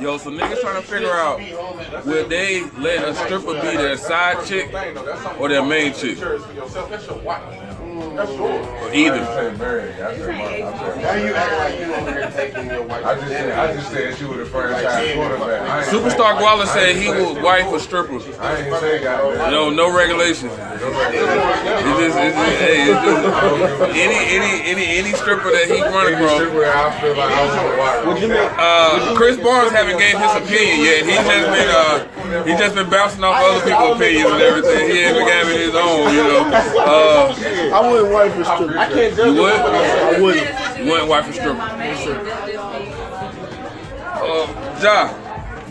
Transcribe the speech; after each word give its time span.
Yo, 0.00 0.16
so 0.16 0.30
niggas 0.30 0.60
trying 0.60 0.80
to 0.80 0.88
figure 0.88 1.12
out 1.12 1.38
will 2.06 2.26
they 2.28 2.62
let 2.78 3.06
a 3.06 3.14
stripper 3.14 3.54
be 3.54 3.76
their 3.76 3.96
side 3.96 4.46
chick 4.46 4.72
or 5.38 5.48
their 5.48 5.62
main 5.62 5.92
chick? 5.92 6.16
Or 8.00 8.90
either. 8.94 9.20
Now 9.20 11.14
you 11.14 11.34
act 11.34 11.52
like 11.58 11.78
you 11.80 11.94
over 11.94 12.12
here 12.12 12.30
taking 12.34 12.66
your 12.70 12.82
wife. 12.84 13.04
I 13.04 13.14
just 13.14 13.28
said, 13.28 13.50
I 13.58 13.72
just 13.74 13.90
said 13.90 14.16
she 14.16 14.24
was 14.24 14.38
the 14.38 14.46
franchise 14.46 15.14
quarterback. 15.14 15.60
I 15.68 15.82
ain't- 15.82 15.88
Superstar 15.92 16.38
Guala 16.38 16.66
said 16.66 16.96
he 16.96 17.08
was 17.08 17.36
wife 17.42 17.70
a 17.72 17.78
stripper. 17.80 18.14
I 18.40 18.56
ain't 18.56 18.74
say 18.80 19.02
goddamn. 19.02 19.50
No, 19.50 19.68
no 19.70 19.94
regulations. 19.94 20.52
It's 20.52 20.80
just, 20.80 22.16
it's 22.16 22.36
just, 22.36 22.58
hey, 22.58 22.90
it's 22.90 23.04
just 23.04 23.20
any, 23.92 24.18
any, 24.32 24.52
any, 24.70 24.86
any 24.98 25.12
stripper 25.12 25.50
that 25.50 25.66
he 25.68 25.82
run 25.82 26.06
Any 26.06 26.14
across. 26.16 26.36
stripper 26.40 26.64
I 26.64 27.00
feel 27.00 27.16
like 27.16 27.32
I 27.32 27.44
was 27.44 28.06
Would 28.06 28.22
you? 28.22 28.32
Uh, 28.34 29.14
Chris 29.14 29.36
Barnes 29.36 29.72
haven't 29.72 29.98
gave 29.98 30.16
his 30.16 30.32
opinion 30.40 30.80
yet. 30.84 31.04
He's 31.04 31.20
just 31.20 31.46
been, 31.52 31.68
uh, 31.68 32.06
he 32.30 32.52
just 32.56 32.74
been 32.74 32.88
bouncing 32.90 33.24
off 33.24 33.36
other 33.36 33.60
people's 33.64 33.96
opinions 33.96 34.30
and 34.30 34.42
everything. 34.42 34.90
He 34.90 34.98
ain't 35.00 35.16
been 35.16 35.26
giving 35.26 35.58
his 35.58 35.74
own, 35.74 36.14
you 36.14 36.22
know. 36.22 36.50
Uh, 36.80 37.32
I 37.74 37.90
wouldn't 37.90 38.12
wife 38.12 38.36
a 38.36 38.44
stripper. 38.44 38.78
I 38.78 38.86
can't 38.92 39.16
judge 39.16 39.34
You 39.34 39.42
would? 39.42 39.52
I 39.52 40.20
wouldn't. 40.20 40.78
you 40.78 40.90
wouldn't 40.90 41.08
wife 41.08 41.28
a 41.28 41.32
stripper. 41.32 41.60
Uh, 44.20 44.46
Ja, 44.82 45.12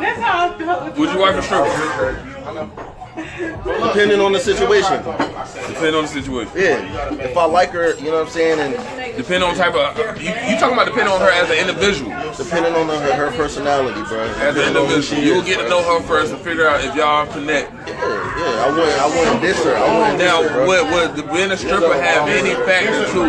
That's 0.00 0.20
how 0.20 0.92
would 0.96 1.10
you 1.10 1.18
wife 1.18 1.36
a 1.36 1.42
stripper? 1.42 2.96
Depending 3.16 4.20
on 4.20 4.32
the 4.32 4.40
situation. 4.40 5.02
Depending 5.02 5.94
on 5.94 6.02
the 6.02 6.08
situation. 6.08 6.52
Yeah. 6.54 7.14
If 7.14 7.36
I 7.36 7.44
like 7.44 7.70
her, 7.70 7.96
you 7.96 8.06
know 8.06 8.18
what 8.18 8.26
I'm 8.26 8.32
saying, 8.32 8.58
and 8.60 9.00
Depending 9.16 9.48
on 9.48 9.56
type 9.56 9.74
of, 9.74 10.20
you, 10.22 10.28
you 10.28 10.58
talking 10.58 10.74
about 10.74 10.86
depending 10.86 11.12
on 11.12 11.20
her 11.20 11.30
as 11.30 11.50
an 11.50 11.58
individual. 11.58 12.10
depending 12.36 12.74
on 12.74 12.86
her, 12.88 13.14
her 13.14 13.36
personality, 13.36 14.02
bro. 14.08 14.20
As 14.22 14.56
an 14.56 14.68
individual, 14.68 15.22
you 15.22 15.34
will 15.34 15.42
get 15.42 15.60
to 15.60 15.68
know 15.68 15.82
her 15.82 16.06
first 16.06 16.32
and 16.32 16.40
figure 16.42 16.66
out 16.66 16.84
if 16.84 16.94
y'all 16.94 17.26
connect. 17.26 17.70
Yeah. 18.00 18.64
I 18.64 18.68
wouldn't. 18.70 19.00
I 19.00 19.06
wouldn't 19.08 19.42
diss 19.42 19.64
her. 19.64 19.76
I 19.76 19.98
wouldn't 19.98 20.18
diss 20.18 20.28
Now, 20.28 20.42
her, 20.48 20.66
would, 20.66 20.84
would 20.92 21.10
the, 21.16 21.22
being 21.32 21.50
a 21.50 21.56
stripper 21.56 21.94
have 21.94 22.28
any 22.28 22.54
factor 22.64 23.04
to, 23.12 23.20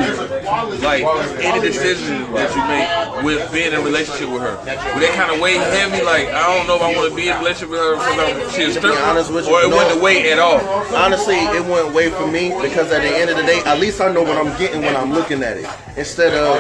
like, 0.84 1.04
any 1.44 1.60
decision 1.60 2.32
that 2.34 2.50
you 2.56 2.64
make 2.68 3.24
with 3.24 3.52
being 3.52 3.74
in 3.74 3.80
a 3.80 3.82
relationship 3.82 4.30
with 4.30 4.42
her? 4.42 4.56
Would 4.58 5.04
that 5.04 5.14
kind 5.16 5.32
of 5.34 5.40
weigh 5.40 5.56
heavy? 5.56 6.04
Like, 6.04 6.28
I 6.30 6.48
don't 6.56 6.68
know 6.68 6.76
if 6.76 6.82
I 6.82 6.96
want 6.96 7.10
to 7.10 7.16
be 7.16 7.28
in 7.30 7.36
a 7.36 7.40
relationship 7.40 7.70
with 7.70 7.80
her 7.80 7.96
because 7.96 8.56
she's 8.56 8.76
a 8.76 8.80
stripper, 8.80 8.96
you, 8.96 9.56
or 9.56 9.62
it 9.64 9.70
no. 9.70 9.78
wouldn't 9.78 10.02
weigh 10.02 10.32
at 10.32 10.40
all. 10.40 10.60
Honestly, 10.96 11.36
it 11.36 11.64
wouldn't 11.66 11.94
weigh 11.94 12.10
for 12.10 12.28
me 12.28 12.50
because 12.62 12.92
at 12.92 13.02
the 13.02 13.12
end 13.12 13.30
of 13.30 13.38
the 13.38 13.44
day, 13.44 13.62
at 13.66 13.80
least 13.80 14.02
I 14.02 14.12
know 14.12 14.24
what 14.24 14.38
I'm 14.38 14.58
getting 14.58 14.82
when 14.82 14.96
I'm 14.96 15.12
looking 15.14 15.44
at 15.44 15.58
it. 15.58 15.68
Instead 15.98 16.34
of 16.34 16.60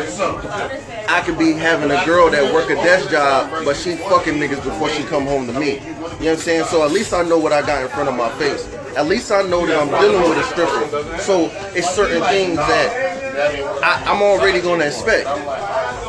I 1.07 1.21
could 1.21 1.37
be 1.37 1.53
having 1.53 1.91
a 1.91 2.05
girl 2.05 2.29
that 2.29 2.53
work 2.53 2.69
a 2.69 2.75
desk 2.75 3.09
job, 3.09 3.49
but 3.65 3.75
she 3.75 3.95
fucking 3.95 4.35
niggas 4.35 4.63
before 4.63 4.89
she 4.89 5.03
come 5.03 5.25
home 5.25 5.47
to 5.47 5.53
me. 5.53 5.79
You 6.19 6.25
know 6.25 6.31
what 6.31 6.39
I'm 6.39 6.43
saying? 6.43 6.65
So 6.65 6.83
at 6.85 6.91
least 6.91 7.13
I 7.13 7.23
know 7.23 7.37
what 7.39 7.51
I 7.51 7.61
got 7.65 7.81
in 7.81 7.89
front 7.89 8.09
of 8.09 8.15
my 8.15 8.29
face. 8.37 8.71
At 8.95 9.07
least 9.07 9.31
I 9.31 9.41
know 9.43 9.65
that 9.65 9.79
I'm 9.81 9.89
dealing 10.01 10.29
with 10.29 10.37
a 10.37 10.43
stripper. 10.43 11.19
So 11.19 11.49
it's 11.73 11.89
certain 11.89 12.21
things 12.25 12.57
that 12.57 13.81
I, 13.83 14.03
I'm 14.11 14.21
already 14.21 14.61
gonna 14.61 14.85
expect. 14.85 15.27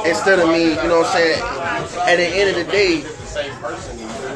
Instead 0.06 0.40
of 0.40 0.48
me, 0.48 0.70
you 0.70 0.88
know 0.88 1.00
what 1.00 1.06
I'm 1.06 1.12
saying? 1.12 1.42
At 2.08 2.16
the 2.16 2.26
end 2.26 2.50
of 2.50 2.66
the 2.66 2.70
day, 2.72 3.04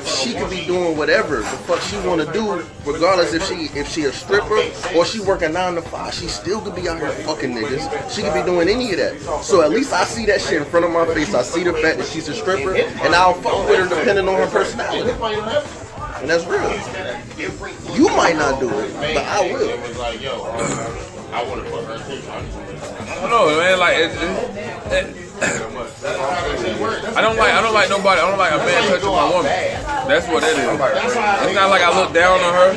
she 0.07 0.35
could 0.35 0.51
be 0.51 0.65
doing 0.65 0.97
whatever 0.97 1.39
the 1.39 1.45
fuck 1.67 1.81
she 1.81 1.97
want 2.07 2.25
to 2.25 2.33
do, 2.33 2.63
regardless 2.85 3.35
if 3.35 3.47
she 3.47 3.67
if 3.79 3.89
she 3.89 4.05
a 4.05 4.13
stripper 4.13 4.61
or 4.97 5.05
she 5.05 5.21
working 5.21 5.53
nine 5.53 5.75
to 5.75 5.83
five. 5.83 6.15
She 6.15 6.29
still 6.29 6.61
could 6.61 6.75
be 6.75 6.89
out 6.89 6.99
here 6.99 7.11
fucking 7.11 7.53
niggas. 7.53 8.11
She 8.15 8.23
could 8.23 8.35
be 8.35 8.43
doing 8.43 8.69
any 8.69 8.93
of 8.93 8.99
that. 8.99 9.43
So 9.43 9.63
at 9.63 9.71
least 9.71 9.93
I 9.93 10.05
see 10.05 10.27
that 10.27 10.41
shit 10.41 10.63
in 10.63 10.65
front 10.65 10.87
of 10.87 10.93
my 10.93 11.07
face. 11.07 11.35
I 11.35 11.43
see 11.43 11.65
the 11.65 11.73
fact 11.75 11.99
that 11.99 12.07
she's 12.07 12.29
a 12.29 12.35
stripper, 12.35 12.75
and 12.77 13.15
I'll 13.15 13.35
fuck 13.35 13.69
with 13.69 13.79
her 13.79 13.89
depending 13.89 14.29
on 14.29 14.37
her 14.37 14.47
personality. 14.47 15.11
And 16.21 16.31
that's 16.31 16.47
real. 16.47 16.71
You 17.95 18.09
might 18.17 18.37
not 18.37 18.61
do 18.61 18.71
it, 18.71 18.93
but 18.95 19.17
I 19.19 19.53
will. 19.53 19.71
I 21.33 21.43
want 21.43 21.65
to 21.65 21.71
put 21.71 21.87
man. 23.59 23.79
Like, 23.79 23.97
it, 23.99 24.11
it, 24.13 25.17
it, 25.17 25.27
I 27.17 27.21
don't 27.21 27.37
like, 27.37 27.53
I 27.53 27.61
don't 27.61 27.75
like 27.75 27.91
nobody. 27.91 28.21
I 28.21 28.29
don't 28.29 28.39
like 28.39 28.53
a 28.53 28.59
man 28.59 28.89
touching 28.89 29.09
my 29.11 29.31
woman. 29.31 29.96
That's 30.07 30.27
what 30.29 30.43
it 30.43 30.55
is. 30.55 30.67
It's 30.71 31.55
not 31.55 31.71
like 31.71 31.83
I 31.83 31.91
look 31.99 32.15
down 32.15 32.39
on 32.39 32.53
her. 32.55 32.71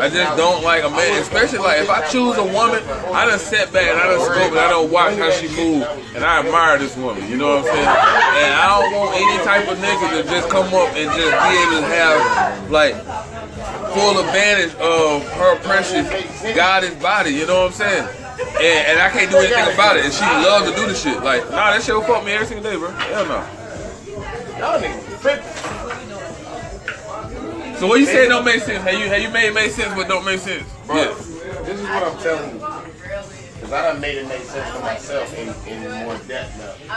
I 0.00 0.08
just 0.08 0.36
don't 0.36 0.64
like 0.64 0.84
a 0.84 0.90
man, 0.90 1.20
especially 1.20 1.58
like 1.58 1.80
if 1.80 1.90
I 1.90 2.06
choose 2.08 2.36
a 2.38 2.44
woman, 2.44 2.82
I 3.12 3.26
done 3.26 3.38
sit 3.38 3.72
back 3.72 3.92
and 3.92 4.00
I 4.00 4.08
done 4.08 4.24
scope 4.24 4.50
and 4.50 4.58
I 4.58 4.68
don't 4.70 4.90
watch 4.90 5.16
how 5.16 5.30
she 5.30 5.48
move, 5.48 5.84
and 6.16 6.24
I 6.24 6.40
admire 6.40 6.78
this 6.78 6.96
woman. 6.96 7.28
You 7.28 7.36
know 7.36 7.60
what 7.60 7.68
I'm 7.68 7.72
saying? 7.72 7.86
And 7.86 8.52
I 8.56 8.66
don't 8.72 8.92
want 8.96 9.16
any 9.16 9.44
type 9.44 9.68
of 9.68 9.78
nigga 9.78 10.22
to 10.22 10.28
just 10.28 10.48
come 10.48 10.72
up 10.74 10.88
and 10.96 11.12
just 11.12 11.32
be 11.32 11.52
able 11.60 11.80
to 11.80 11.86
have 11.92 12.70
like 12.70 12.96
full 13.92 14.18
advantage 14.18 14.74
of 14.80 15.28
her 15.36 15.56
precious 15.60 16.08
goddess 16.56 16.94
body. 17.02 17.30
You 17.30 17.46
know 17.46 17.68
what 17.68 17.72
I'm 17.72 17.72
saying? 17.72 18.08
And, 18.56 18.96
and 18.96 18.98
I 19.00 19.10
can't 19.10 19.30
do 19.30 19.38
anything 19.38 19.74
about 19.74 19.96
it. 19.96 20.04
And 20.04 20.14
she 20.14 20.24
loves 20.24 20.70
to 20.70 20.74
do 20.74 20.86
the 20.88 20.94
shit. 20.94 21.22
Like, 21.22 21.44
nah, 21.50 21.70
that 21.70 21.82
shit 21.82 21.94
will 21.94 22.02
fuck 22.02 22.24
me 22.24 22.32
every 22.32 22.46
single 22.46 22.64
day, 22.64 22.78
bro. 22.78 22.90
Hell 22.90 23.26
no. 23.26 23.44
Y'all 24.58 24.80
niggas. 24.80 25.61
So 27.82 27.88
what 27.88 27.98
you 27.98 28.06
say 28.06 28.28
don't 28.28 28.44
make 28.44 28.60
sense? 28.60 28.84
Have 28.84 28.94
you 28.94 29.08
have 29.08 29.20
you 29.20 29.28
made 29.30 29.48
it 29.48 29.54
make 29.54 29.72
sense 29.72 29.92
but 29.96 30.06
don't 30.06 30.24
make 30.24 30.38
sense? 30.38 30.62
Bro, 30.86 30.98
Yeah. 30.98 31.06
this 31.66 31.80
is 31.80 31.82
what 31.82 32.04
I'm 32.04 32.16
telling 32.22 32.50
you. 32.50 32.58
Because 33.58 33.72
I 33.72 33.82
done 33.90 34.00
made 34.00 34.18
it 34.18 34.28
make 34.28 34.42
sense 34.42 34.70
for 34.70 34.82
myself 34.82 35.36
in, 35.36 35.48
in 35.66 35.90
more 36.06 36.16
depth 36.28 36.56
now. 36.62 36.94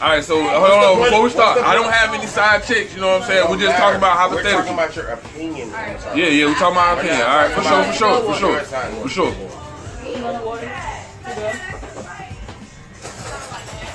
All 0.00 0.08
right, 0.08 0.24
so 0.24 0.40
hold 0.40 0.72
on, 0.72 0.96
hold. 0.96 1.04
Before 1.04 1.22
we 1.22 1.28
start, 1.28 1.58
I 1.58 1.74
don't 1.74 1.92
have 1.92 2.14
any 2.14 2.26
side 2.26 2.64
chicks. 2.64 2.94
You 2.94 3.02
know 3.02 3.08
what 3.08 3.20
I'm 3.20 3.28
saying? 3.28 3.50
We're 3.50 3.60
just 3.60 3.76
talking 3.76 3.98
about 3.98 4.30
We're 4.30 4.42
talking 4.42 4.72
about 4.72 4.96
your 4.96 5.08
opinion. 5.08 5.68
Yeah, 5.68 6.32
yeah, 6.32 6.46
we're 6.46 6.54
talking 6.54 6.80
about 6.80 6.96
our 6.96 6.98
opinion. 6.98 7.20
All 7.20 7.36
right, 7.36 7.52
for 7.52 7.60
sure, 7.60 7.84
for 7.84 7.92
sure, 7.92 8.20
for 8.24 8.34
sure, 8.40 8.64
for 9.02 9.08
sure. 9.10 9.34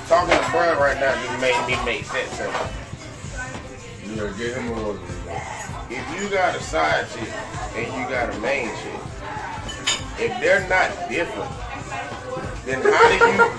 Talking 0.05 0.37
to 0.37 0.51
Brian 0.51 0.77
right 0.77 0.99
now 0.99 1.15
just 1.25 1.41
made 1.41 1.65
me 1.65 1.83
make 1.83 2.05
sense 2.05 2.84
get 4.33 4.57
him. 4.57 4.99
If 5.89 6.21
you 6.21 6.29
got 6.29 6.55
a 6.55 6.61
side 6.61 7.07
chick 7.09 7.31
and 7.75 7.87
you 7.87 8.09
got 8.09 8.33
a 8.33 8.39
main 8.39 8.67
chick, 8.67 8.99
if 10.17 10.39
they're 10.41 10.67
not 10.67 11.09
different, 11.09 11.51
then 12.65 12.81
how 12.81 13.07
do 13.09 13.15
you 13.25 13.54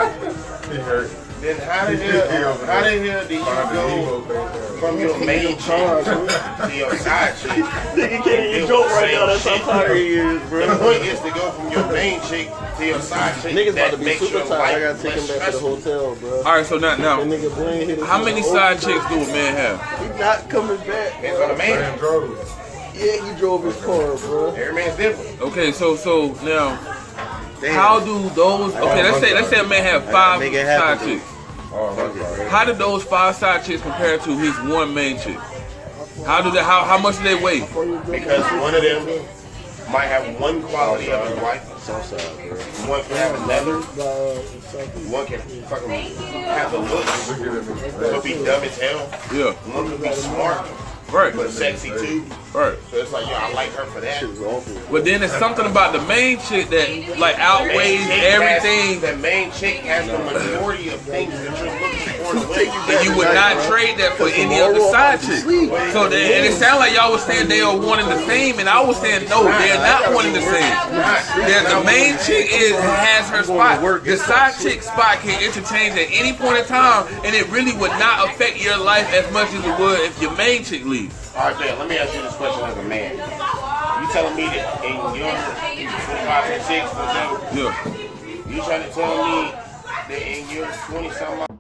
He 0.76 0.82
hurt. 0.82 1.10
then 1.40 1.58
how 1.60 1.86
the 1.86 1.96
hell 1.96 2.54
how 2.66 2.82
the 2.82 2.98
hell 2.98 3.26
do 3.26 3.34
you 3.34 3.44
go 3.44 4.20
from 4.78 5.00
your 5.00 5.18
main 5.24 5.56
chick 5.56 5.58
to 5.58 6.76
your 6.76 6.94
side 6.96 7.34
chick? 7.38 7.64
Nigga 7.96 8.22
can't 8.22 8.54
even 8.54 8.68
joke 8.68 8.86
right 8.88 9.14
now. 9.14 9.26
That's 9.26 9.46
how 9.46 9.56
tired 9.56 9.96
he 9.96 10.14
is, 10.14 10.42
bro. 10.50 10.66
The 10.66 10.76
point 10.76 11.02
is 11.02 11.18
to 11.20 11.30
go 11.30 11.50
from 11.52 11.72
your 11.72 11.90
main 11.92 12.20
chick 12.22 12.50
to 12.76 12.86
your 12.86 13.00
side 13.00 13.40
chick. 13.40 13.56
Niggas 13.56 13.72
about 13.72 13.92
to 13.92 13.96
be 13.96 14.16
super 14.16 14.38
your 14.38 14.46
tired. 14.48 14.76
I 14.76 14.92
gotta 14.92 15.02
take 15.02 15.14
him 15.14 15.38
back 15.38 15.46
to 15.46 15.52
the 15.52 15.60
hotel, 15.60 16.14
bro. 16.16 16.36
All 16.38 16.44
right, 16.44 16.66
so 16.66 16.76
now, 16.76 16.96
now, 16.96 17.20
nigga 17.20 17.54
brain 17.54 17.88
hit 17.88 17.98
his 17.98 18.06
how 18.06 18.22
many 18.22 18.42
side 18.42 18.78
chicks 18.78 19.08
do 19.08 19.22
a 19.22 19.26
man 19.28 19.54
have? 19.56 20.12
He 20.12 20.18
not 20.18 20.50
coming 20.50 20.76
back. 20.78 21.14
Depends 21.22 21.40
on 21.40 21.48
the 21.48 21.56
man. 21.56 21.98
Man. 21.98 22.36
Yeah, 22.94 23.32
he 23.32 23.38
drove 23.38 23.64
his 23.64 23.76
car, 23.82 24.16
bro. 24.16 24.54
Every 24.54 24.74
man's 24.74 24.96
different. 24.96 25.40
Okay, 25.40 25.72
so 25.72 25.96
so 25.96 26.32
now, 26.44 26.95
Damn. 27.60 27.74
how 27.74 28.00
do 28.00 28.28
those? 28.30 28.74
Okay, 28.74 29.02
let's 29.02 29.20
say 29.20 29.34
let's 29.34 29.48
say 29.48 29.60
a 29.60 29.64
man 29.64 29.82
have 29.82 30.04
five 30.10 30.40
side 30.42 30.98
chicks. 31.00 31.24
Oh. 31.72 32.48
How 32.50 32.64
do 32.64 32.72
those 32.72 33.02
five 33.04 33.34
side 33.34 33.64
chicks 33.64 33.82
compare 33.82 34.18
to 34.18 34.38
his 34.38 34.54
one 34.70 34.94
main 34.94 35.18
chick? 35.18 35.38
How 36.24 36.42
do 36.42 36.50
they? 36.50 36.62
How 36.62 36.84
how 36.84 36.98
much 36.98 37.16
do 37.18 37.22
they 37.24 37.34
weigh? 37.34 37.60
Because 37.60 38.44
one 38.60 38.74
of 38.74 38.82
them 38.82 39.06
might 39.92 40.06
have 40.06 40.40
one 40.40 40.62
quality 40.62 41.10
of 41.12 41.28
his 41.28 41.38
wife. 41.40 41.62
One 42.88 43.02
can 43.04 43.16
have 43.16 43.34
another. 43.44 43.80
One 45.10 45.26
can 45.26 45.40
fucking 45.40 45.90
have 45.90 46.72
the 46.72 46.78
looks, 46.78 47.28
Look 47.28 47.40
at 47.40 47.64
him. 47.64 48.00
but 48.00 48.24
be 48.24 48.32
dumb 48.44 48.62
as 48.64 48.78
hell. 48.78 49.08
Yeah, 49.32 49.52
One 49.72 49.88
can 49.90 50.02
be 50.02 50.12
smart, 50.12 50.66
right, 51.16 51.34
but 51.34 51.50
sexy 51.50 51.88
too. 51.90 52.24
right. 52.54 52.76
So 52.90 52.96
it's 52.98 53.12
like, 53.12 53.26
yo, 53.26 53.32
I 53.34 53.52
like 53.52 53.70
her 53.72 53.84
for 53.86 54.00
that. 54.00 54.20
Shit 54.20 54.28
was 54.30 54.40
awful. 54.40 54.80
But 54.90 55.04
then 55.04 55.20
there's 55.20 55.32
something 55.32 55.66
about 55.66 55.92
the 55.92 56.00
main 56.06 56.38
chick 56.40 56.68
that 56.68 57.18
like 57.18 57.36
outweighs 57.38 57.76
Main 57.76 58.08
chick 58.08 58.20
has- 58.22 58.64
everything. 58.64 59.00
The 59.00 59.16
main 59.22 59.50
chick 59.52 59.76
has 59.80 60.06
the 60.06 60.18
majority 60.18 60.88
of 60.90 61.00
things 61.02 61.32
that 61.32 61.42
you're 61.42 61.52
looking 61.52 61.78
for 61.78 61.78
to 61.78 61.82
win. 61.82 61.85
And 62.34 62.98
you 63.04 63.16
would 63.16 63.30
not 63.34 63.54
trade 63.70 63.98
that 63.98 64.16
for 64.16 64.28
any 64.28 64.58
other 64.58 64.80
side 64.90 65.20
chick. 65.20 65.46
So 65.94 66.08
then, 66.08 66.26
and 66.32 66.42
it 66.46 66.54
sounded 66.58 66.80
like 66.80 66.94
y'all 66.94 67.12
was 67.12 67.22
saying 67.22 67.48
they 67.48 67.60
are 67.60 67.76
one 67.76 68.00
and 68.00 68.10
the 68.10 68.18
same, 68.26 68.58
and 68.58 68.68
I 68.68 68.82
was 68.82 68.98
saying 68.98 69.28
no, 69.28 69.44
they're 69.44 69.78
not 69.78 70.14
one 70.14 70.26
and 70.26 70.34
the 70.34 70.42
same. 70.42 70.74
They're, 71.46 71.62
the 71.62 71.84
main 71.84 72.18
chick 72.26 72.50
is 72.50 72.74
has 72.74 73.30
her 73.30 73.44
spot. 73.44 73.82
The 74.04 74.16
side 74.16 74.54
chick 74.60 74.82
spot 74.82 75.18
can 75.20 75.38
interchange 75.42 75.94
at 75.94 76.08
any 76.10 76.32
point 76.32 76.58
in 76.58 76.64
time, 76.66 77.06
and 77.24 77.34
it 77.34 77.48
really 77.50 77.76
would 77.78 77.94
not 78.02 78.28
affect 78.28 78.62
your 78.62 78.78
life 78.78 79.06
as 79.12 79.30
much 79.32 79.52
as 79.54 79.64
it 79.64 79.78
would 79.78 80.00
if 80.00 80.20
your 80.20 80.34
main 80.36 80.64
chick 80.64 80.84
leaves. 80.84 81.32
All 81.36 81.50
right, 81.50 81.58
Ben, 81.58 81.78
let 81.78 81.88
me 81.88 81.98
ask 81.98 82.14
you 82.14 82.22
this 82.22 82.34
question 82.34 82.64
as 82.64 82.76
a 82.76 82.82
man. 82.82 83.12
You 83.14 84.12
telling 84.12 84.36
me 84.36 84.46
that 84.46 84.84
in 84.84 84.96
your 85.14 85.30
25, 85.30 86.46
26, 86.46 86.94
whatever, 86.94 87.36
Yeah. 87.54 88.50
you 88.50 88.62
trying 88.62 88.82
to 88.82 88.90
tell 88.94 89.44
me 89.44 89.66
years, 90.56 90.74
20 90.88 91.10
something. 91.10 91.55